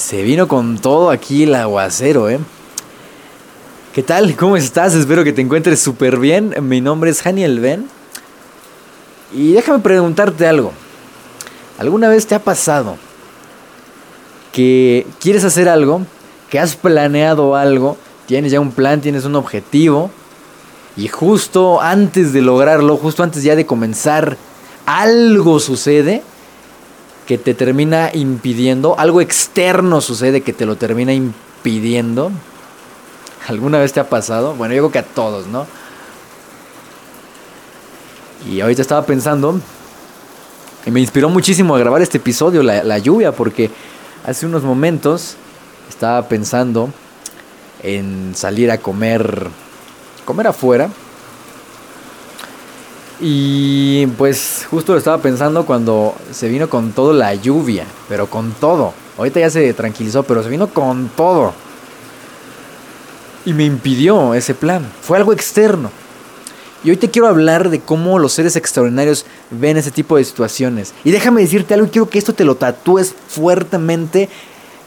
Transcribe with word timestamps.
Se 0.00 0.22
vino 0.22 0.48
con 0.48 0.78
todo 0.78 1.10
aquí 1.10 1.42
el 1.42 1.54
aguacero, 1.54 2.30
¿eh? 2.30 2.38
¿Qué 3.94 4.02
tal? 4.02 4.34
¿Cómo 4.34 4.56
estás? 4.56 4.94
Espero 4.94 5.24
que 5.24 5.34
te 5.34 5.42
encuentres 5.42 5.78
súper 5.78 6.18
bien. 6.18 6.54
Mi 6.62 6.80
nombre 6.80 7.10
es 7.10 7.26
Haniel 7.26 7.60
Ben. 7.60 7.86
Y 9.30 9.52
déjame 9.52 9.80
preguntarte 9.80 10.46
algo. 10.46 10.72
¿Alguna 11.78 12.08
vez 12.08 12.26
te 12.26 12.34
ha 12.34 12.42
pasado 12.42 12.96
que 14.52 15.06
quieres 15.20 15.44
hacer 15.44 15.68
algo, 15.68 16.00
que 16.48 16.58
has 16.58 16.76
planeado 16.76 17.54
algo, 17.54 17.98
tienes 18.24 18.52
ya 18.52 18.58
un 18.58 18.72
plan, 18.72 19.02
tienes 19.02 19.26
un 19.26 19.36
objetivo, 19.36 20.10
y 20.96 21.08
justo 21.08 21.82
antes 21.82 22.32
de 22.32 22.40
lograrlo, 22.40 22.96
justo 22.96 23.22
antes 23.22 23.42
ya 23.42 23.54
de 23.54 23.66
comenzar, 23.66 24.38
algo 24.86 25.60
sucede 25.60 26.22
que 27.30 27.38
te 27.38 27.54
termina 27.54 28.10
impidiendo, 28.12 28.98
algo 28.98 29.20
externo 29.20 30.00
sucede 30.00 30.40
que 30.40 30.52
te 30.52 30.66
lo 30.66 30.74
termina 30.74 31.12
impidiendo. 31.12 32.32
¿Alguna 33.46 33.78
vez 33.78 33.92
te 33.92 34.00
ha 34.00 34.08
pasado? 34.08 34.54
Bueno, 34.56 34.74
yo 34.74 34.80
creo 34.82 34.90
que 34.90 34.98
a 34.98 35.14
todos, 35.14 35.46
¿no? 35.46 35.64
Y 38.50 38.60
ahorita 38.60 38.82
estaba 38.82 39.06
pensando, 39.06 39.60
y 40.84 40.90
me 40.90 40.98
inspiró 40.98 41.28
muchísimo 41.28 41.76
a 41.76 41.78
grabar 41.78 42.02
este 42.02 42.18
episodio, 42.18 42.64
la, 42.64 42.82
la 42.82 42.98
lluvia, 42.98 43.30
porque 43.30 43.70
hace 44.26 44.44
unos 44.44 44.64
momentos 44.64 45.36
estaba 45.88 46.26
pensando 46.26 46.92
en 47.84 48.32
salir 48.34 48.72
a 48.72 48.78
comer, 48.78 49.46
comer 50.24 50.48
afuera 50.48 50.90
y 53.20 54.06
pues 54.16 54.66
justo 54.70 54.92
lo 54.92 54.98
estaba 54.98 55.18
pensando 55.18 55.66
cuando 55.66 56.14
se 56.32 56.48
vino 56.48 56.70
con 56.70 56.92
todo 56.92 57.12
la 57.12 57.34
lluvia, 57.34 57.84
pero 58.08 58.28
con 58.28 58.52
todo. 58.52 58.94
Ahorita 59.18 59.40
ya 59.40 59.50
se 59.50 59.74
tranquilizó, 59.74 60.22
pero 60.22 60.42
se 60.42 60.48
vino 60.48 60.68
con 60.68 61.10
todo. 61.10 61.52
Y 63.44 63.52
me 63.52 63.64
impidió 63.64 64.32
ese 64.34 64.54
plan. 64.54 64.90
Fue 65.02 65.18
algo 65.18 65.32
externo. 65.32 65.90
Y 66.82 66.88
hoy 66.88 66.96
te 66.96 67.10
quiero 67.10 67.28
hablar 67.28 67.68
de 67.68 67.80
cómo 67.80 68.18
los 68.18 68.32
seres 68.32 68.56
extraordinarios 68.56 69.26
ven 69.50 69.76
ese 69.76 69.90
tipo 69.90 70.16
de 70.16 70.24
situaciones. 70.24 70.94
Y 71.04 71.10
déjame 71.10 71.42
decirte 71.42 71.74
algo, 71.74 71.90
quiero 71.90 72.08
que 72.08 72.18
esto 72.18 72.32
te 72.32 72.44
lo 72.44 72.54
tatúes 72.54 73.14
fuertemente. 73.28 74.30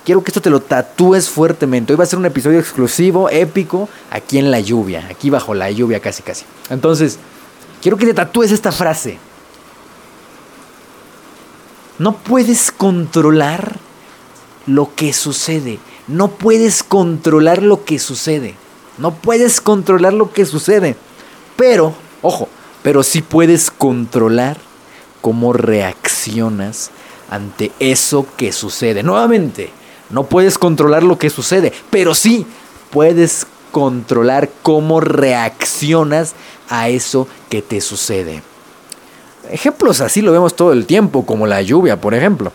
Quiero 0.03 0.23
que 0.23 0.31
esto 0.31 0.41
te 0.41 0.49
lo 0.49 0.59
tatúes 0.59 1.29
fuertemente. 1.29 1.93
Hoy 1.93 1.97
va 1.97 2.03
a 2.03 2.07
ser 2.07 2.17
un 2.17 2.25
episodio 2.25 2.59
exclusivo, 2.59 3.29
épico, 3.29 3.87
aquí 4.09 4.39
en 4.39 4.49
la 4.49 4.59
lluvia, 4.59 5.07
aquí 5.09 5.29
bajo 5.29 5.53
la 5.53 5.69
lluvia 5.69 5.99
casi 5.99 6.23
casi. 6.23 6.45
Entonces, 6.71 7.19
Quiero 7.83 7.97
que 7.97 8.05
te 8.05 8.13
tatúes 8.13 8.49
esta 8.51 8.71
frase. 8.71 9.17
No 11.99 12.15
puedes 12.15 12.71
controlar 12.71 13.75
lo 14.65 14.95
que 14.95 15.11
sucede. 15.11 15.79
No 16.07 16.29
puedes 16.29 16.81
controlar 16.81 17.61
lo 17.61 17.83
que 17.83 17.99
sucede. 17.99 18.55
No 18.97 19.13
puedes 19.13 19.59
controlar 19.59 20.13
lo 20.13 20.31
que 20.31 20.45
sucede. 20.45 20.95
Pero, 21.57 21.93
ojo, 22.21 22.47
pero 22.83 23.03
sí 23.03 23.21
puedes 23.21 23.69
controlar 23.69 24.55
cómo 25.19 25.51
reaccionas 25.51 26.89
ante 27.29 27.73
eso 27.79 28.25
que 28.37 28.53
sucede. 28.53 29.03
Nuevamente, 29.03 29.71
no 30.09 30.23
puedes 30.23 30.57
controlar 30.57 31.03
lo 31.03 31.17
que 31.17 31.29
sucede, 31.29 31.73
pero 31.89 32.15
sí 32.15 32.45
puedes 32.91 33.45
controlar 33.73 34.51
cómo 34.61 35.01
reaccionas 35.01 36.35
a 36.69 36.89
eso 36.89 37.27
que 37.49 37.63
te 37.63 37.81
sucede. 37.81 38.43
Ejemplos 39.49 39.99
así 39.99 40.21
lo 40.21 40.31
vemos 40.31 40.55
todo 40.55 40.73
el 40.73 40.85
tiempo, 40.85 41.25
como 41.25 41.47
la 41.47 41.59
lluvia, 41.63 41.99
por 41.99 42.13
ejemplo. 42.13 42.53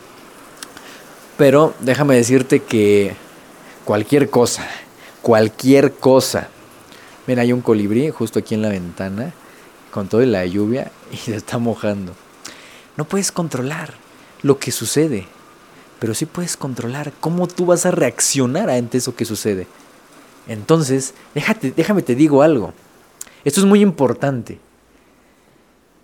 Pero 1.37 1.75
déjame 1.81 2.15
decirte 2.15 2.61
que 2.61 3.17
cualquier 3.85 4.31
cosa, 4.31 4.69
cualquier 5.21 5.95
cosa. 5.95 6.51
Mira, 7.27 7.43
hay 7.43 7.53
un 7.53 7.63
colibrí 7.63 8.11
justo 8.11 8.39
aquí 8.39 8.55
en 8.55 8.63
la 8.63 8.69
ventana, 8.69 9.35
con 9.91 10.07
toda 10.07 10.25
la 10.25 10.47
lluvia, 10.47 10.93
y 11.13 11.17
se 11.17 11.35
está 11.35 11.59
mojando. 11.59 12.13
No 12.97 13.07
puedes 13.07 13.33
controlar 13.33 13.93
lo 14.43 14.61
que 14.61 14.71
sucede, 14.71 15.27
pero 15.99 16.15
sí 16.15 16.27
puedes 16.27 16.57
controlar 16.57 17.13
cómo 17.19 17.49
tú 17.49 17.67
vas 17.67 17.87
a 17.87 17.91
reaccionar 17.91 18.71
ante 18.71 18.99
eso 18.99 19.17
que 19.17 19.25
sucede. 19.25 19.67
Entonces, 20.49 21.15
déjate, 21.35 21.73
déjame 21.77 22.03
te 22.03 22.15
digo 22.15 22.43
algo. 22.43 22.73
Esto 23.45 23.61
es 23.61 23.67
muy 23.67 23.81
importante. 23.81 24.59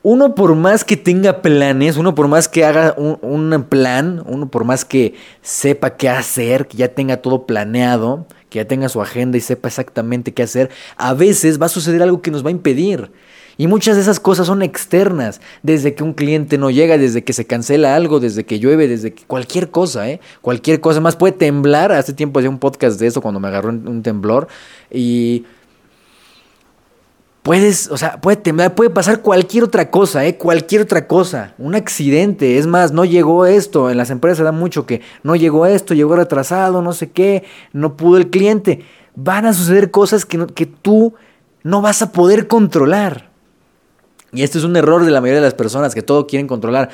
Uno 0.03 0.34
por 0.34 0.55
más 0.55 0.84
que 0.84 0.99
tenga 0.99 1.41
planes, 1.41 1.97
uno 1.97 2.15
por 2.15 2.28
más 2.28 2.47
que 2.47 2.62
haga 2.62 2.94
un, 2.99 3.66
plan, 3.71 4.22
uno 4.27 4.50
por 4.50 4.65
más 4.65 4.84
que 4.84 5.15
sepa 5.41 5.97
qué 5.97 6.10
hacer, 6.10 6.66
que 6.66 6.77
ya 6.77 6.88
tenga 6.88 7.22
todo 7.22 7.47
planeado, 7.47 8.27
que 8.50 8.59
ya 8.59 8.69
tenga 8.69 8.91
su 8.91 9.00
agenda 9.00 9.38
y 9.38 9.41
sepa 9.41 9.69
exactamente 9.69 10.34
qué 10.34 10.43
hacer, 10.43 10.69
a 10.99 11.15
veces 11.15 11.61
va 11.61 11.66
a 11.66 11.71
suceder 11.71 12.03
algo 12.03 12.21
que 12.21 12.31
nos 12.31 12.44
va 12.44 12.49
a 12.49 12.53
impedir. 12.53 13.11
Y 13.56 13.66
muchas 13.66 13.97
de 13.97 14.03
esas 14.03 14.20
cosas 14.20 14.47
son 14.47 14.62
externas, 14.62 15.41
desde 15.62 15.94
que 15.94 16.03
un 16.03 16.12
cliente 16.12 16.59
no 16.59 16.70
llega, 16.70 16.98
desde 16.98 17.25
que 17.25 17.32
se 17.32 17.47
cancela 17.47 17.94
algo, 17.94 18.20
desde 18.20 18.44
que 18.44 18.59
llueve, 18.59 18.88
desde 18.88 19.12
que 19.12 19.25
cualquier 19.25 19.70
cosa, 19.70 20.09
¿eh? 20.09 20.20
Cualquier 20.42 20.81
cosa 20.81 21.00
más 21.00 21.16
puede 21.16 21.32
temblar. 21.32 21.93
Hace 21.93 22.12
tiempo 22.12 22.41
hacía 22.41 22.50
un 22.50 22.59
podcast 22.59 22.98
de 22.98 23.06
eso 23.06 23.20
cuando 23.20 23.41
me 23.41 23.48
agarró 23.48 23.70
un 23.70 24.03
temblor 24.03 24.48
y 24.91 25.44
puedes, 27.44 27.91
o 27.91 27.98
sea, 27.98 28.20
puede 28.22 28.38
temblar, 28.38 28.75
puede 28.75 28.88
pasar 28.88 29.20
cualquier 29.20 29.64
otra 29.64 29.91
cosa, 29.91 30.25
¿eh? 30.25 30.37
Cualquier 30.37 30.81
otra 30.81 31.06
cosa, 31.06 31.54
un 31.59 31.75
accidente, 31.75 32.59
es 32.59 32.66
más, 32.66 32.91
no 32.91 33.04
llegó 33.04 33.44
esto, 33.44 33.91
en 33.91 33.98
las 33.98 34.10
empresas 34.10 34.44
da 34.44 34.50
mucho 34.50 34.87
que 34.87 35.03
no 35.22 35.37
llegó 35.37 35.66
esto, 35.66 35.94
llegó 35.94 36.16
retrasado, 36.16 36.81
no 36.81 36.94
sé 36.94 37.10
qué, 37.10 37.44
no 37.72 37.97
pudo 37.97 38.16
el 38.16 38.31
cliente. 38.31 38.84
Van 39.14 39.44
a 39.44 39.53
suceder 39.53 39.91
cosas 39.91 40.25
que, 40.25 40.47
que 40.47 40.64
tú 40.64 41.14
no 41.62 41.82
vas 41.82 42.00
a 42.00 42.12
poder 42.12 42.48
controlar. 42.48 43.33
Y 44.34 44.42
esto 44.42 44.58
es 44.58 44.64
un 44.64 44.76
error 44.76 45.04
de 45.04 45.10
la 45.10 45.20
mayoría 45.20 45.40
de 45.40 45.46
las 45.46 45.54
personas 45.54 45.94
que 45.94 46.02
todo 46.02 46.26
quieren 46.26 46.46
controlar. 46.46 46.90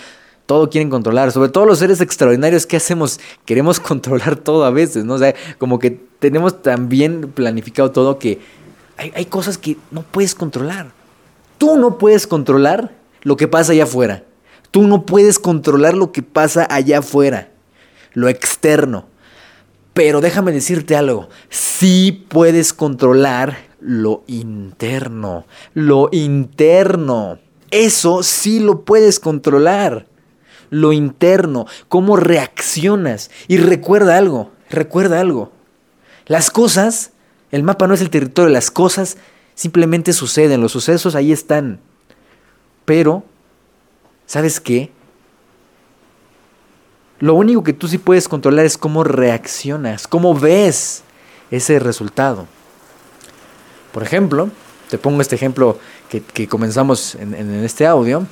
Todo 0.47 0.69
quieren 0.69 0.91
controlar, 0.91 1.31
sobre 1.31 1.49
todo 1.49 1.65
los 1.65 1.79
seres 1.79 2.01
extraordinarios 2.01 2.67
que 2.67 2.77
hacemos, 2.77 3.21
queremos 3.45 3.79
controlar 3.81 4.37
todo 4.37 4.65
a 4.65 4.71
veces, 4.71 5.05
¿no? 5.05 5.15
O 5.15 5.19
sea, 5.19 5.35
como 5.59 5.79
que 5.79 6.01
tenemos 6.19 6.61
tan 6.61 6.89
bien 6.89 7.31
planificado 7.33 7.93
todo 7.93 8.19
que 8.19 8.41
hay, 8.97 9.13
hay 9.15 9.27
cosas 9.27 9.59
que 9.59 9.77
no 9.91 10.03
puedes 10.03 10.35
controlar. 10.35 10.91
Tú 11.57 11.77
no 11.77 11.99
puedes 11.99 12.27
controlar 12.27 12.91
lo 13.23 13.37
que 13.37 13.47
pasa 13.47 13.73
allá 13.73 13.85
afuera. 13.85 14.25
Tú 14.71 14.87
no 14.87 15.07
puedes 15.07 15.39
controlar 15.39 15.97
lo 15.97 16.13
que 16.13 16.23
pasa 16.23 16.67
allá 16.71 16.99
afuera, 16.99 17.51
lo 18.13 18.29
externo. 18.29 19.07
Pero 19.95 20.21
déjame 20.21 20.53
decirte 20.53 20.97
algo, 20.97 21.29
sí 21.49 22.25
puedes 22.29 22.73
controlar 22.73 23.71
lo 23.81 24.23
interno, 24.27 25.47
lo 25.75 26.09
interno. 26.13 27.39
Eso 27.71 28.23
sí 28.23 28.61
lo 28.61 28.85
puedes 28.85 29.21
controlar. 29.21 30.07
Lo 30.71 30.93
interno, 30.93 31.67
cómo 31.89 32.17
reaccionas. 32.17 33.31
Y 33.49 33.57
recuerda 33.57 34.17
algo, 34.17 34.53
recuerda 34.69 35.21
algo. 35.21 35.53
Las 36.27 36.51
cosas, 36.51 37.11
el 37.51 37.65
mapa 37.65 37.89
no 37.89 37.95
es 37.95 38.01
el 38.01 38.11
territorio, 38.11 38.53
las 38.53 38.71
cosas 38.71 39.17
simplemente 39.57 40.13
suceden, 40.13 40.61
los 40.61 40.73
sucesos 40.73 41.17
ahí 41.17 41.33
están. 41.33 41.81
Pero, 42.85 43.25
¿sabes 44.27 44.61
qué? 44.61 44.93
Lo 47.21 47.35
único 47.35 47.63
que 47.63 47.75
tú 47.75 47.87
sí 47.87 47.99
puedes 47.99 48.29
controlar 48.29 48.65
es 48.65 48.79
cómo 48.79 49.05
reaccionas, 49.05 50.09
cómo 50.09 50.35
ves 50.35 51.03
ese 51.51 51.79
resultado. 51.79 52.47
Por 53.93 54.03
ejemplo, 54.03 54.49
te 54.89 54.97
pongo 54.97 55.21
este 55.21 55.37
ejemplo 55.37 55.79
que, 56.09 56.49
comenzamos 56.49 57.15
en, 57.17 57.35
este 57.63 57.87
audio. 57.87 58.27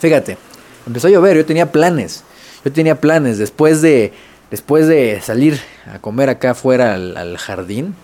Fíjate, 0.00 0.38
empezó 0.86 1.08
a 1.08 1.10
llover, 1.10 1.36
yo 1.36 1.44
tenía 1.44 1.70
planes. 1.70 2.24
Yo 2.64 2.72
tenía 2.72 3.00
planes 3.00 3.36
después 3.36 3.82
de, 3.82 4.14
después 4.50 4.88
de 4.88 5.20
salir 5.20 5.60
a 5.92 5.98
comer 5.98 6.30
acá 6.30 6.52
afuera 6.52 6.94
al, 6.94 7.36
jardín. 7.36 7.94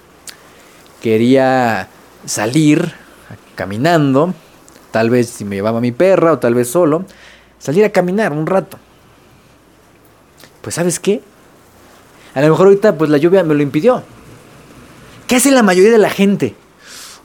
Quería 1.01 1.89
salir 2.27 2.93
caminando, 3.55 4.35
tal 4.91 5.09
vez 5.09 5.31
si 5.31 5.47
me 5.47 5.57
llevaba 5.57 5.81
mi 5.81 5.91
perra 5.91 6.33
o 6.33 6.39
tal 6.39 6.55
vez 6.55 6.69
solo, 6.69 7.07
salir 7.59 7.85
a 7.87 7.91
caminar 7.91 8.33
un 8.33 8.47
rato. 8.47 8.79
Pues 10.65 10.77
sabes 10.77 10.99
qué? 10.99 11.21
A 12.35 12.41
lo 12.41 12.49
mejor 12.49 12.67
ahorita 12.67 12.97
pues 12.97 13.11
la 13.11 13.19
lluvia 13.19 13.45
me 13.45 13.55
lo 13.55 13.63
impidió. 13.63 14.03
¿Qué 15.27 15.37
hace 15.37 15.51
la 15.51 15.63
mayoría 15.63 15.93
de 15.93 15.99
la 15.99 16.11
gente? 16.11 16.57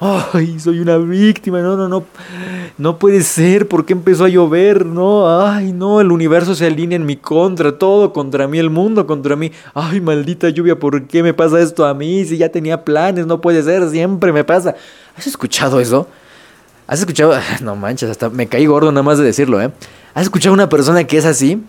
Ay, 0.02 0.60
soy 0.60 0.80
una 0.80 0.98
víctima, 0.98 1.60
no, 1.60 1.76
no, 1.76 1.90
no, 1.90 2.06
no 2.78 3.00
puede 3.00 3.22
ser, 3.22 3.68
¿por 3.68 3.86
qué 3.86 3.92
empezó 3.92 4.24
a 4.24 4.30
llover? 4.30 4.86
No, 4.86 5.42
ay, 5.46 5.74
no, 5.74 6.00
el 6.00 6.12
universo 6.12 6.56
se 6.56 6.68
alinea 6.68 6.96
en 6.96 7.06
mi 7.06 7.18
contra, 7.18 7.78
todo 7.78 8.14
contra 8.14 8.48
mí, 8.48 8.60
el 8.60 8.70
mundo 8.70 9.06
contra 9.06 9.36
mí. 9.36 9.52
Ay, 9.74 10.00
maldita 10.00 10.48
lluvia, 10.50 10.80
¿por 10.80 11.06
qué 11.08 11.22
me 11.22 11.34
pasa 11.34 11.60
esto 11.60 11.86
a 11.86 11.94
mí? 11.94 12.24
Si 12.24 12.38
ya 12.38 12.48
tenía 12.48 12.86
planes, 12.86 13.26
no 13.26 13.42
puede 13.42 13.62
ser, 13.62 13.90
siempre 13.90 14.32
me 14.32 14.46
pasa. 14.46 14.76
¿Has 15.18 15.28
escuchado 15.28 15.82
eso? 15.82 16.08
¿Has 16.88 17.00
escuchado? 17.00 17.34
No 17.62 17.76
manches, 17.76 18.10
hasta 18.10 18.30
me 18.30 18.48
caí 18.48 18.66
gordo 18.66 18.92
nada 18.94 19.04
más 19.04 19.18
de 19.18 19.26
decirlo, 19.26 19.62
¿eh? 19.62 19.72
¿Has 20.14 20.24
escuchado 20.24 20.54
a 20.54 20.56
una 20.56 20.70
persona 20.70 21.04
que 21.04 21.18
es 21.18 21.26
así? 21.26 21.62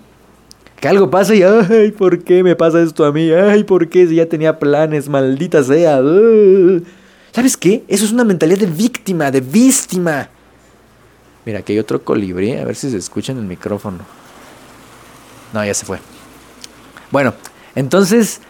Que 0.80 0.88
algo 0.88 1.10
pasa 1.10 1.34
y, 1.34 1.42
ay, 1.42 1.92
¿por 1.92 2.24
qué 2.24 2.42
me 2.42 2.56
pasa 2.56 2.80
esto 2.80 3.04
a 3.04 3.12
mí? 3.12 3.30
Ay, 3.30 3.64
¿por 3.64 3.88
qué 3.90 4.06
si 4.06 4.14
ya 4.14 4.26
tenía 4.26 4.58
planes, 4.58 5.10
maldita 5.10 5.62
sea? 5.62 6.00
¿Sabes 7.32 7.56
qué? 7.58 7.84
Eso 7.86 8.06
es 8.06 8.12
una 8.12 8.24
mentalidad 8.24 8.60
de 8.60 8.66
víctima, 8.66 9.30
de 9.30 9.42
víctima. 9.42 10.30
Mira, 11.44 11.58
aquí 11.58 11.74
hay 11.74 11.78
otro 11.78 12.02
colibrí, 12.02 12.52
a 12.52 12.64
ver 12.64 12.76
si 12.76 12.90
se 12.90 12.96
escucha 12.96 13.32
en 13.32 13.38
el 13.38 13.44
micrófono. 13.44 13.98
No, 15.52 15.64
ya 15.64 15.74
se 15.74 15.84
fue. 15.84 15.98
Bueno, 17.10 17.34
entonces, 17.74 18.40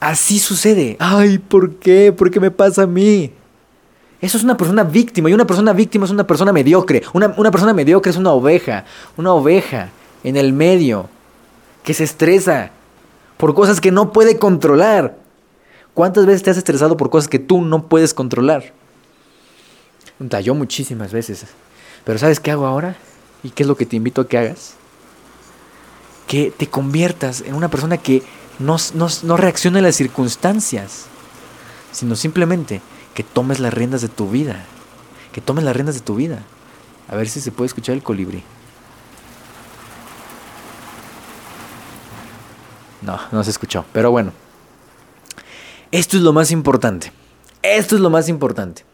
así 0.00 0.40
sucede. 0.40 0.96
Ay, 0.98 1.38
¿por 1.38 1.76
qué? 1.76 2.12
¿Por 2.12 2.30
qué 2.30 2.40
me 2.40 2.50
pasa 2.50 2.82
a 2.82 2.86
mí? 2.86 3.32
Eso 4.20 4.36
es 4.36 4.44
una 4.44 4.56
persona 4.56 4.82
víctima. 4.82 5.30
Y 5.30 5.34
una 5.34 5.46
persona 5.46 5.72
víctima 5.72 6.06
es 6.06 6.10
una 6.10 6.26
persona 6.26 6.52
mediocre. 6.52 7.02
Una, 7.12 7.34
una, 7.36 7.50
persona 7.50 7.72
mediocre 7.72 8.10
es 8.10 8.16
una 8.16 8.30
oveja. 8.32 8.84
Una 9.16 9.32
oveja 9.32 9.90
en 10.24 10.36
el 10.36 10.52
medio. 10.52 11.08
Que 11.84 11.94
se 11.94 12.04
estresa. 12.04 12.70
Por 13.36 13.54
cosas 13.54 13.80
que 13.80 13.90
no 13.90 14.12
puede 14.12 14.38
controlar. 14.38 15.16
¿Cuántas 15.94 16.26
veces 16.26 16.42
te 16.42 16.50
has 16.50 16.56
estresado 16.56 16.96
por 16.96 17.10
cosas 17.10 17.28
que 17.28 17.38
tú 17.38 17.60
no 17.60 17.88
puedes 17.88 18.14
controlar? 18.14 18.72
Yo 20.42 20.54
muchísimas 20.54 21.12
veces. 21.12 21.44
Pero 22.04 22.18
¿sabes 22.18 22.40
qué 22.40 22.50
hago 22.50 22.66
ahora? 22.66 22.96
¿Y 23.42 23.50
qué 23.50 23.64
es 23.64 23.66
lo 23.66 23.76
que 23.76 23.86
te 23.86 23.96
invito 23.96 24.20
a 24.20 24.28
que 24.28 24.38
hagas? 24.38 24.74
Que 26.26 26.50
te 26.50 26.68
conviertas 26.68 27.42
en 27.42 27.54
una 27.54 27.68
persona 27.68 27.98
que 27.98 28.22
no, 28.58 28.76
no, 28.94 29.36
reacciona 29.36 29.80
a 29.80 29.82
las 29.82 29.96
circunstancias, 29.96 31.06
sino 31.90 32.14
simplemente 32.16 32.80
que 33.14 33.24
tomes 33.24 33.58
las 33.58 33.74
riendas 33.74 34.02
de 34.02 34.08
tu 34.08 34.30
vida. 34.30 34.64
Que 35.32 35.40
tomes 35.40 35.64
las 35.64 35.74
riendas 35.74 35.96
de 35.96 36.02
tu 36.02 36.14
vida. 36.14 36.42
A 37.08 37.16
ver 37.16 37.28
si 37.28 37.40
se 37.40 37.52
puede 37.52 37.66
escuchar 37.66 37.94
el 37.94 38.02
colibrí. 38.02 38.42
No, 43.02 43.20
no 43.30 43.44
se 43.44 43.50
escuchó. 43.50 43.84
Pero 43.92 44.10
bueno. 44.10 44.32
Esto 45.90 46.16
es 46.16 46.22
lo 46.22 46.32
más 46.32 46.50
importante. 46.50 47.12
Esto 47.62 47.96
es 47.96 48.00
lo 48.00 48.10
más 48.10 48.28
importante. 48.28 48.84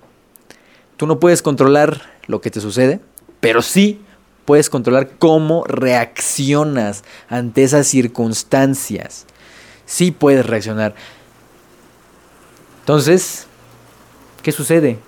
Tú 0.96 1.06
no 1.06 1.20
puedes 1.20 1.42
controlar 1.42 2.02
lo 2.26 2.40
que 2.40 2.50
te 2.50 2.60
sucede, 2.60 3.00
pero 3.40 3.62
sí 3.62 4.00
puedes 4.44 4.68
controlar 4.68 5.10
cómo 5.18 5.64
reaccionas 5.64 7.04
ante 7.28 7.62
esas 7.62 7.86
circunstancias. 7.86 9.26
Sí 9.86 10.10
puedes 10.10 10.44
reaccionar. 10.44 10.94
Entonces, 12.80 13.46
¿qué 14.42 14.50
sucede? 14.50 14.98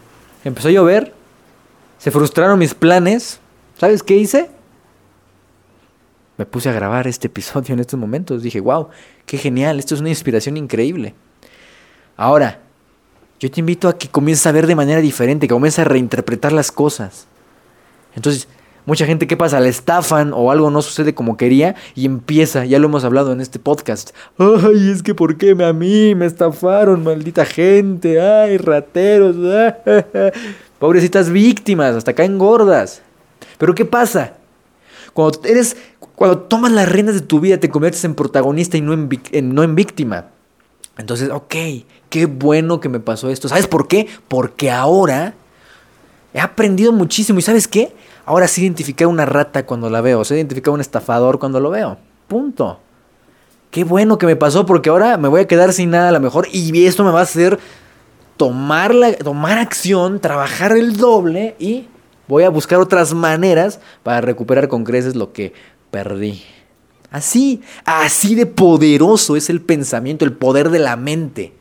Empezó 0.44 0.68
a 0.68 0.72
llover, 0.72 1.14
se 1.98 2.10
frustraron 2.10 2.58
mis 2.58 2.74
planes. 2.74 3.40
¿Sabes 3.78 4.02
qué 4.02 4.16
hice? 4.16 4.50
Me 6.40 6.46
puse 6.46 6.70
a 6.70 6.72
grabar 6.72 7.06
este 7.06 7.26
episodio 7.26 7.74
en 7.74 7.80
estos 7.80 8.00
momentos. 8.00 8.42
Dije, 8.42 8.60
wow, 8.60 8.88
qué 9.26 9.36
genial, 9.36 9.78
esto 9.78 9.94
es 9.94 10.00
una 10.00 10.08
inspiración 10.08 10.56
increíble. 10.56 11.12
Ahora, 12.16 12.60
yo 13.38 13.50
te 13.50 13.60
invito 13.60 13.88
a 13.90 13.98
que 13.98 14.08
comiences 14.08 14.46
a 14.46 14.52
ver 14.52 14.66
de 14.66 14.74
manera 14.74 15.02
diferente, 15.02 15.46
que 15.46 15.52
comiences 15.52 15.80
a 15.80 15.84
reinterpretar 15.84 16.52
las 16.52 16.72
cosas. 16.72 17.26
Entonces, 18.16 18.48
mucha 18.86 19.04
gente, 19.04 19.26
¿qué 19.26 19.36
pasa? 19.36 19.60
La 19.60 19.68
estafan 19.68 20.32
o 20.32 20.50
algo 20.50 20.70
no 20.70 20.80
sucede 20.80 21.12
como 21.12 21.36
quería 21.36 21.74
y 21.94 22.06
empieza, 22.06 22.64
ya 22.64 22.78
lo 22.78 22.86
hemos 22.86 23.04
hablado 23.04 23.32
en 23.32 23.42
este 23.42 23.58
podcast. 23.58 24.12
Ay, 24.38 24.92
es 24.92 25.02
que 25.02 25.14
¿por 25.14 25.36
qué 25.36 25.50
a 25.62 25.74
mí 25.74 26.14
me 26.14 26.24
estafaron, 26.24 27.04
maldita 27.04 27.44
gente? 27.44 28.18
Ay, 28.18 28.56
rateros. 28.56 29.36
Pobrecitas 30.78 31.28
víctimas, 31.28 31.96
hasta 31.96 32.14
caen 32.14 32.38
gordas. 32.38 33.02
Pero 33.58 33.74
¿qué 33.74 33.84
pasa? 33.84 34.39
Cuando 35.12 35.40
eres, 35.44 35.76
cuando 36.14 36.38
tomas 36.40 36.72
las 36.72 36.88
riendas 36.88 37.14
de 37.14 37.22
tu 37.22 37.40
vida, 37.40 37.58
te 37.58 37.70
conviertes 37.70 38.04
en 38.04 38.14
protagonista 38.14 38.76
y 38.76 38.80
no 38.80 38.92
en, 38.92 39.54
no 39.54 39.62
en 39.62 39.74
víctima. 39.74 40.26
Entonces, 40.98 41.30
ok, 41.30 41.54
qué 42.08 42.26
bueno 42.26 42.80
que 42.80 42.88
me 42.88 43.00
pasó 43.00 43.30
esto. 43.30 43.48
¿Sabes 43.48 43.66
por 43.66 43.88
qué? 43.88 44.06
Porque 44.28 44.70
ahora 44.70 45.34
he 46.34 46.40
aprendido 46.40 46.92
muchísimo. 46.92 47.38
¿Y 47.38 47.42
sabes 47.42 47.66
qué? 47.66 47.94
Ahora 48.26 48.48
sí 48.48 48.62
identificar 48.62 49.08
una 49.08 49.24
rata 49.24 49.64
cuando 49.66 49.88
la 49.88 50.00
veo. 50.00 50.24
Sé 50.24 50.36
identificar 50.36 50.74
un 50.74 50.80
estafador 50.80 51.38
cuando 51.38 51.58
lo 51.58 51.70
veo. 51.70 51.98
Punto. 52.28 52.80
Qué 53.70 53.84
bueno 53.84 54.18
que 54.18 54.26
me 54.26 54.36
pasó 54.36 54.66
porque 54.66 54.90
ahora 54.90 55.16
me 55.16 55.28
voy 55.28 55.42
a 55.42 55.46
quedar 55.46 55.72
sin 55.72 55.90
nada 55.90 56.08
a 56.08 56.12
lo 56.12 56.20
mejor. 56.20 56.48
Y 56.52 56.86
esto 56.86 57.04
me 57.04 57.12
va 57.12 57.20
a 57.20 57.24
hacer 57.24 57.58
tomar, 58.36 58.94
la, 58.94 59.14
tomar 59.14 59.58
acción, 59.58 60.18
trabajar 60.20 60.72
el 60.72 60.96
doble 60.96 61.56
y 61.58 61.86
voy 62.30 62.44
a 62.44 62.48
buscar 62.48 62.78
otras 62.78 63.12
maneras 63.12 63.80
para 64.04 64.20
recuperar 64.20 64.68
con 64.68 64.84
creces 64.84 65.16
lo 65.16 65.32
que 65.32 65.52
perdí. 65.90 66.42
Así, 67.10 67.60
así 67.84 68.36
de 68.36 68.46
poderoso 68.46 69.34
es 69.34 69.50
el 69.50 69.60
pensamiento, 69.60 70.24
el 70.24 70.32
poder 70.32 70.70
de 70.70 70.78
la 70.78 70.94
mente. 70.94 71.52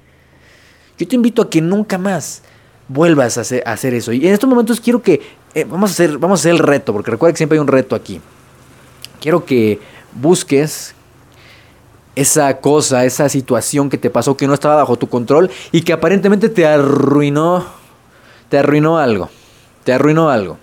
Yo 1.00 1.08
te 1.08 1.16
invito 1.16 1.42
a 1.42 1.50
que 1.50 1.60
nunca 1.60 1.98
más 1.98 2.44
vuelvas 2.88 3.40
a 3.40 3.42
hacer, 3.42 3.94
eso. 3.96 4.14
Y 4.14 4.28
en 4.28 4.34
estos 4.34 4.48
momentos 4.48 4.80
quiero 4.80 5.02
que 5.02 5.22
eh, 5.56 5.64
vamos, 5.64 5.90
a 5.90 5.94
hacer, 5.94 6.20
vamos 6.20 6.40
a 6.40 6.42
hacer 6.42 6.52
el 6.52 6.60
reto, 6.60 6.94
porque 6.94 7.10
recuerda 7.10 7.34
que 7.34 7.38
siempre 7.38 7.58
hay 7.58 7.62
un 7.62 7.68
reto 7.68 7.96
aquí. 7.96 8.22
Quiero 9.20 9.46
que 9.46 9.80
busques 10.14 10.94
esa 12.16 12.60
cosa, 12.60 13.06
esa 13.06 13.28
situación 13.28 13.90
que 13.90 13.98
te 13.98 14.12
pasó 14.12 14.38
que 14.38 14.46
no 14.46 14.54
estaba 14.54 14.76
bajo 14.76 14.98
tu 14.98 15.10
control 15.10 15.50
y 15.72 15.82
que 15.82 15.94
aparentemente 15.94 16.48
te 16.48 16.68
arruinó, 16.68 17.66
te 18.50 18.60
arruinó 18.60 19.00
algo, 19.00 19.30
te 19.90 19.94
arruinó 19.94 20.30
algo. 20.30 20.60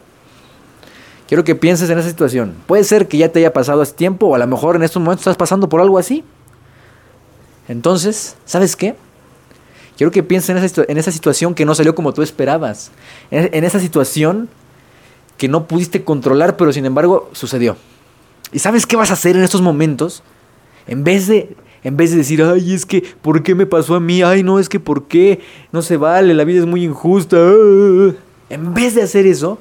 Quiero 1.26 1.42
que 1.42 1.56
pienses 1.56 1.90
en 1.90 1.98
esa 1.98 2.08
situación. 2.08 2.54
Puede 2.68 2.84
ser 2.84 3.08
que 3.08 3.18
ya 3.18 3.28
te 3.28 3.40
haya 3.40 3.52
pasado 3.52 3.82
hace 3.82 3.92
tiempo 3.92 4.26
o 4.26 4.36
a 4.36 4.38
lo 4.38 4.46
mejor 4.46 4.76
en 4.76 4.84
estos 4.84 5.02
momentos 5.02 5.22
estás 5.22 5.36
pasando 5.36 5.68
por 5.68 5.80
algo 5.80 5.98
así. 5.98 6.22
Entonces, 7.66 8.36
¿sabes 8.44 8.76
qué? 8.76 8.94
Quiero 9.96 10.12
que 10.12 10.22
pienses 10.22 10.76
en 10.76 10.96
esa, 10.96 11.10
situación 11.10 11.56
que 11.56 11.64
no 11.64 11.74
salió 11.74 11.96
como 11.96 12.14
tú 12.14 12.22
esperabas. 12.22 12.92
En, 13.32 13.64
esa 13.64 13.80
situación 13.80 14.48
que 15.38 15.48
no 15.48 15.66
pudiste 15.66 16.04
controlar, 16.04 16.56
pero 16.56 16.72
sin 16.72 16.86
embargo 16.86 17.28
sucedió. 17.32 17.76
¿Y 18.52 18.60
sabes 18.60 18.86
qué 18.86 18.94
vas 18.94 19.10
a 19.10 19.14
hacer 19.14 19.34
en 19.34 19.42
estos 19.42 19.60
momentos? 19.60 20.22
En 20.86 21.02
vez 21.02 21.26
de, 21.26 21.56
en 21.82 21.96
vez 21.96 22.12
de 22.12 22.18
decir, 22.18 22.44
ay, 22.44 22.74
es 22.74 22.86
que, 22.86 23.02
¿por 23.22 23.42
qué 23.42 23.56
me 23.56 23.66
pasó 23.66 23.96
a 23.96 24.00
mí? 24.00 24.22
Ay, 24.22 24.44
no, 24.44 24.60
es 24.60 24.68
que, 24.68 24.78
¿por 24.78 25.08
qué? 25.08 25.40
No 25.72 25.82
se 25.82 25.96
vale, 25.96 26.32
la 26.32 26.44
vida 26.44 26.60
es 26.60 26.66
muy 26.66 26.84
injusta. 26.84 27.38
En 28.48 28.74
vez 28.74 28.94
de 28.94 29.02
hacer 29.02 29.26
eso, 29.26 29.58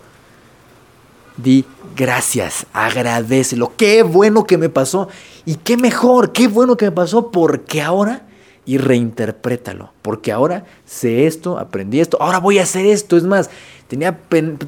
di 1.38 1.66
gracias, 1.96 2.68
agradecelo. 2.74 3.74
Qué 3.76 4.04
bueno 4.04 4.46
que 4.46 4.58
me 4.58 4.70
pasó. 4.70 5.10
Y 5.46 5.56
qué 5.56 5.78
mejor, 5.78 6.32
qué 6.32 6.48
bueno 6.48 6.78
que 6.78 6.86
me 6.86 6.92
pasó 6.92 7.32
porque 7.32 7.82
ahora 7.82 8.24
y 8.66 8.78
reinterprétalo. 8.78 9.92
Porque 10.02 10.32
ahora 10.32 10.66
sé 10.86 11.28
esto, 11.28 11.58
aprendí 11.58 12.00
esto, 12.00 12.18
ahora 12.20 12.40
voy 12.40 12.60
a 12.60 12.64
hacer 12.64 12.86
esto. 12.86 13.18
Es 13.18 13.24
más, 13.24 13.50
tenía, 13.88 14.18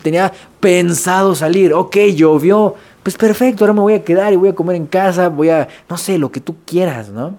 tenía 0.02 0.32
pensado 0.60 1.36
salir. 1.36 1.74
Ok, 1.74 1.98
llovió. 2.16 2.76
Pues 3.04 3.18
perfecto, 3.18 3.64
ahora 3.64 3.74
me 3.74 3.82
voy 3.82 3.94
a 3.94 4.04
quedar 4.04 4.34
y 4.34 4.36
voy 4.36 4.50
a 4.50 4.56
comer 4.56 4.76
en 4.76 4.86
casa. 4.86 5.30
Voy 5.30 5.50
a, 5.50 5.68
no 5.90 5.98
sé, 5.98 6.18
lo 6.18 6.32
que 6.32 6.42
tú 6.42 6.58
quieras, 6.66 7.10
¿no? 7.10 7.38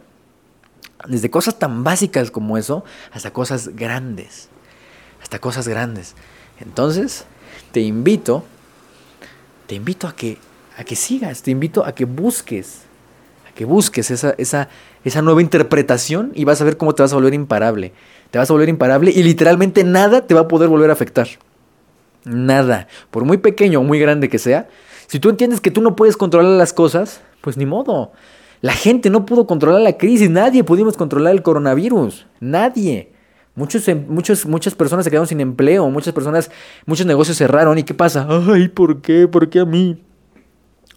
Desde 1.07 1.31
cosas 1.31 1.59
tan 1.59 1.85
básicas 1.85 2.31
como 2.31 2.59
eso 2.59 2.85
hasta 3.13 3.33
cosas 3.33 3.69
grandes. 3.77 4.49
Hasta 5.23 5.39
cosas 5.39 5.69
grandes. 5.69 6.15
Entonces, 6.61 7.25
te 7.73 7.81
invito 7.81 8.45
te 9.69 9.75
invito 9.75 10.09
a 10.09 10.17
que, 10.17 10.39
a 10.79 10.83
que 10.83 10.97
sigas, 10.97 11.43
te 11.43 11.51
invito 11.51 11.85
a 11.85 11.93
que 11.93 12.07
busques, 12.07 12.85
a 13.47 13.55
que 13.55 13.67
busques 13.67 14.11
esa, 14.11 14.35
esa, 14.39 14.71
esa 15.05 15.21
nueva 15.21 15.43
interpretación 15.43 16.33
y 16.35 16.45
vas 16.45 16.63
a 16.63 16.65
ver 16.65 16.79
cómo 16.79 16.95
te 16.95 17.03
vas 17.03 17.13
a 17.13 17.17
volver 17.17 17.35
imparable. 17.35 17.93
Te 18.31 18.39
vas 18.39 18.49
a 18.49 18.55
volver 18.55 18.71
imparable 18.71 19.11
y 19.11 19.23
literalmente 19.23 19.85
nada 19.85 20.27
te 20.27 20.33
va 20.33 20.41
a 20.41 20.49
poder 20.49 20.71
volver 20.71 20.89
a 20.89 20.95
afectar. 20.95 21.29
Nada. 22.25 22.89
Por 23.11 23.27
muy 23.27 23.37
pequeño 23.37 23.81
o 23.81 23.83
muy 23.83 23.99
grande 23.99 24.31
que 24.31 24.39
sea, 24.39 24.69
si 25.07 25.21
tú 25.21 25.29
entiendes 25.29 25.61
que 25.61 25.71
tú 25.71 25.83
no 25.83 25.95
puedes 25.95 26.17
controlar 26.17 26.53
las 26.53 26.73
cosas, 26.73 27.21
pues 27.43 27.59
ni 27.59 27.67
modo. 27.67 28.13
La 28.63 28.73
gente 28.73 29.11
no 29.11 29.27
pudo 29.27 29.47
controlar 29.47 29.83
la 29.83 29.99
crisis, 29.99 30.31
nadie 30.31 30.65
pudimos 30.65 30.97
controlar 30.97 31.35
el 31.35 31.43
coronavirus, 31.43 32.27
nadie. 32.41 33.13
Muchos, 33.59 33.89
em, 33.89 34.07
muchos, 34.09 34.47
muchas 34.47 34.77
personas 34.77 35.05
se 35.05 35.11
quedaron 35.11 35.27
sin 35.27 35.41
empleo, 35.41 35.91
muchas 35.91 36.15
personas, 36.15 36.49
muchos 36.87 37.05
negocios 37.05 37.37
cerraron. 37.37 37.77
¿Y 37.77 37.83
qué 37.83 37.93
pasa? 37.93 38.25
Ay, 38.31 38.69
¿por 38.69 39.03
qué? 39.03 39.27
¿Por 39.27 39.51
qué 39.51 39.59
a 39.59 39.65
mí? 39.65 40.01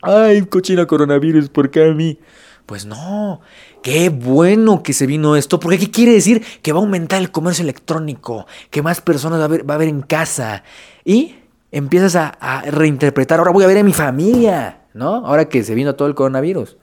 Ay, 0.03 0.43
cochina 0.43 0.85
coronavirus, 0.85 1.49
¿por 1.49 1.71
qué 1.71 1.89
a 1.89 1.93
mí? 1.93 2.19
Pues 2.67 2.85
no, 2.85 3.41
qué 3.81 4.09
bueno 4.09 4.83
que 4.83 4.93
se 4.93 5.07
vino 5.07 5.35
esto, 5.35 5.59
porque 5.59 5.79
¿qué 5.79 5.89
quiere 5.89 6.13
decir? 6.13 6.43
Que 6.61 6.71
va 6.71 6.77
a 6.77 6.83
aumentar 6.83 7.19
el 7.19 7.31
comercio 7.31 7.63
electrónico, 7.63 8.45
que 8.69 8.83
más 8.83 9.01
personas 9.01 9.39
va 9.39 9.45
a 9.45 9.47
ver, 9.47 9.67
va 9.67 9.75
a 9.77 9.83
en 9.83 10.03
casa. 10.03 10.63
Y 11.03 11.37
empiezas 11.71 12.15
a, 12.15 12.27
a 12.27 12.61
reinterpretar, 12.61 13.39
ahora 13.39 13.51
voy 13.51 13.63
a 13.63 13.67
ver 13.67 13.79
a 13.79 13.83
mi 13.83 13.93
familia, 13.93 14.81
¿no? 14.93 15.25
Ahora 15.25 15.49
que 15.49 15.63
se 15.63 15.73
vino 15.73 15.95
todo 15.95 16.07
el 16.07 16.13
coronavirus. 16.13 16.77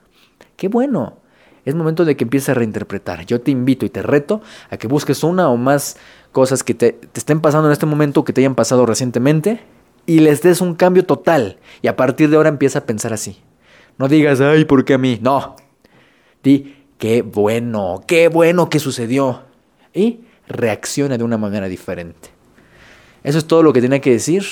Qué 0.56 0.66
bueno 0.66 1.18
es 1.68 1.74
momento 1.74 2.06
de 2.06 2.16
que 2.16 2.24
empieces 2.24 2.48
a 2.48 2.54
reinterpretar. 2.54 3.26
Yo 3.26 3.42
te 3.42 3.50
invito 3.50 3.84
y 3.84 3.90
te 3.90 4.00
reto 4.00 4.40
a 4.70 4.78
que 4.78 4.88
busques 4.88 5.22
una 5.22 5.50
o 5.50 5.58
más 5.58 5.98
cosas 6.32 6.64
que 6.64 6.72
te, 6.72 6.98
estén 7.12 7.40
pasando 7.40 7.68
en 7.68 7.72
este 7.72 7.84
momento, 7.84 8.24
que 8.24 8.32
te 8.32 8.40
hayan 8.40 8.54
pasado 8.54 8.86
recientemente, 8.86 9.60
y 10.06 10.20
les 10.20 10.40
des 10.40 10.62
un 10.62 10.74
cambio 10.74 11.04
total. 11.04 11.58
Y 11.82 11.88
a 11.88 11.96
partir 11.96 12.30
de 12.30 12.36
ahora 12.36 12.48
empieza 12.48 12.78
a 12.78 12.86
pensar 12.86 13.12
así. 13.12 13.36
No 13.98 14.08
digas, 14.08 14.40
ay, 14.40 14.64
¿por 14.64 14.86
qué 14.86 14.94
a 14.94 14.98
mí? 14.98 15.18
No. 15.20 15.56
Di, 16.42 16.74
qué 16.96 17.20
bueno, 17.20 18.02
qué 18.06 18.28
bueno 18.28 18.70
que 18.70 18.78
sucedió. 18.78 19.42
Y 19.92 20.20
reacciona 20.46 21.18
de 21.18 21.24
una 21.24 21.36
manera 21.36 21.68
diferente. 21.68 22.30
Eso 23.22 23.36
es 23.36 23.44
todo 23.44 23.62
lo 23.62 23.74
que 23.74 23.82
tenía 23.82 24.00
que 24.00 24.12
decir. 24.12 24.42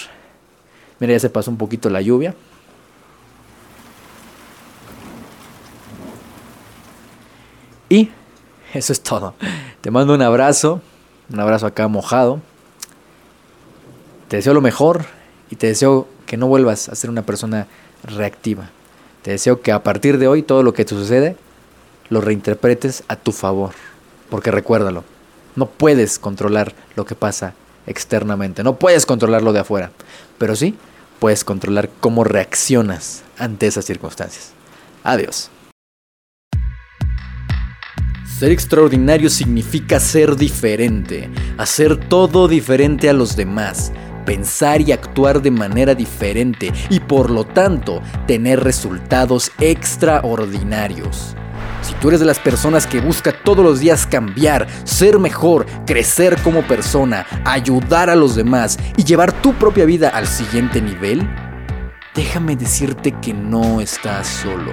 Mira, 1.01 1.15
ya 1.15 1.21
se 1.21 1.31
pasó 1.31 1.51
un 1.51 1.57
poquito 1.57 1.89
la 1.89 2.03
lluvia. 2.03 2.35
Y 7.89 8.11
eso 8.75 8.93
es 8.93 9.01
todo. 9.03 9.35
Te 9.81 9.91
mando 9.91 10.15
un 10.15 10.23
abrazo, 10.23 10.81
un 11.33 11.41
abrazo 11.41 11.67
acá 11.67 11.89
mojado. 11.89 12.41
Te 14.29 14.37
deseo 14.37 14.55
lo 14.55 14.61
mejor 14.61 15.07
y 15.51 15.57
te 15.57 15.69
deseo 15.69 16.09
que 16.27 16.37
no 16.37 16.49
vuelvas 16.49 16.89
a 16.89 16.95
ser 16.95 17.11
una 17.11 17.23
persona 17.23 17.67
reactiva. 18.03 18.71
Te 19.23 19.31
deseo 19.33 19.61
que 19.61 19.73
a 19.73 19.83
partir 19.83 20.19
de 20.19 20.29
hoy 20.29 20.43
todo 20.43 20.63
lo 20.63 20.73
que 20.73 20.85
te 20.85 20.95
sucede 20.95 21.37
lo 22.09 22.21
reinterpretes 22.21 23.05
a 23.09 23.17
tu 23.17 23.33
favor. 23.33 23.73
Porque 24.31 24.51
recuérdalo, 24.51 25.05
no 25.55 25.67
puedes 25.67 26.19
controlar 26.19 26.75
lo 26.97 27.05
que 27.05 27.15
pasa 27.15 27.55
externamente, 27.87 28.65
no 28.65 28.77
puedes 28.77 29.07
controlarlo 29.07 29.53
de 29.53 29.61
afuera, 29.61 29.93
pero 30.39 30.57
sí 30.57 30.77
puedes 31.21 31.45
controlar 31.45 31.89
cómo 32.01 32.25
reaccionas 32.25 33.23
ante 33.39 33.67
esas 33.67 33.85
circunstancias. 33.85 34.51
Adiós. 35.05 35.51
Ser 38.39 38.53
extraordinario 38.53 39.31
significa 39.31 39.99
ser 39.99 40.37
diferente, 40.37 41.31
hacer 41.57 41.97
todo 41.97 42.49
diferente 42.49 43.09
a 43.09 43.15
los 43.15 43.35
demás, 43.35 43.93
pensar 44.27 44.83
y 44.83 44.93
actuar 44.93 45.41
de 45.41 45.51
manera 45.51 45.95
diferente 45.95 46.71
y 46.91 47.01
por 47.01 47.31
lo 47.31 47.45
tanto 47.45 48.03
tener 48.27 48.63
resultados 48.63 49.51
extraordinarios. 49.59 51.35
Si 51.81 51.95
tú 51.95 52.09
eres 52.09 52.21
de 52.21 52.27
las 52.27 52.39
personas 52.39 52.87
que 52.87 53.01
busca 53.01 53.33
todos 53.33 53.65
los 53.65 53.81
días 53.81 54.07
cambiar, 54.07 54.67
ser 54.85 55.19
mejor, 55.19 55.65
crecer 55.87 56.37
como 56.43 56.61
persona, 56.61 57.25
ayudar 57.47 58.11
a 58.11 58.17
los 58.17 58.37
demás 58.37 58.79
y 58.99 59.05
llevar 59.05 59.33
tu 59.41 59.55
propia 59.55 59.87
vida 59.87 60.11
al 60.11 60.27
siguiente 60.27 60.83
nivel, 60.83 61.27
déjame 62.15 62.55
decirte 62.55 63.13
que 63.13 63.33
no 63.33 63.81
estás 63.81 64.27
solo. 64.27 64.73